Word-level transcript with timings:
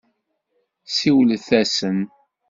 Siwlet-asen. 0.95 1.99